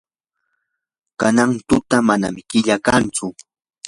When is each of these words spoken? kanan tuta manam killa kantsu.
kanan 1.19 1.51
tuta 1.67 1.97
manam 2.07 2.35
killa 2.49 2.75
kantsu. 2.85 3.25